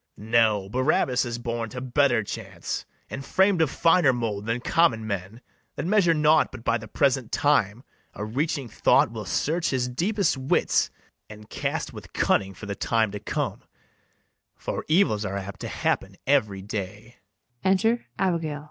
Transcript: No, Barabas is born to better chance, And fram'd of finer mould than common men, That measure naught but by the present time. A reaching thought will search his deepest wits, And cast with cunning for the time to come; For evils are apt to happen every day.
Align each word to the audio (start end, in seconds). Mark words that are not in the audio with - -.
No, 0.17 0.67
Barabas 0.67 1.25
is 1.25 1.37
born 1.37 1.69
to 1.69 1.79
better 1.79 2.23
chance, 2.23 2.87
And 3.07 3.23
fram'd 3.23 3.61
of 3.61 3.69
finer 3.69 4.11
mould 4.11 4.47
than 4.47 4.59
common 4.59 5.05
men, 5.05 5.41
That 5.75 5.85
measure 5.85 6.15
naught 6.15 6.51
but 6.51 6.63
by 6.63 6.79
the 6.79 6.87
present 6.87 7.31
time. 7.31 7.83
A 8.15 8.25
reaching 8.25 8.67
thought 8.67 9.11
will 9.11 9.25
search 9.25 9.69
his 9.69 9.87
deepest 9.87 10.37
wits, 10.37 10.89
And 11.29 11.51
cast 11.51 11.93
with 11.93 12.13
cunning 12.13 12.55
for 12.55 12.65
the 12.65 12.73
time 12.73 13.11
to 13.11 13.19
come; 13.19 13.61
For 14.55 14.85
evils 14.87 15.23
are 15.23 15.37
apt 15.37 15.59
to 15.59 15.67
happen 15.67 16.15
every 16.25 16.63
day. 16.63 17.17